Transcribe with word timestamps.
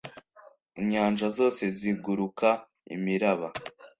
inyanja 0.81 1.25
zose 1.37 1.61
zizunguruka 1.75 2.47
imiraba 2.95 3.47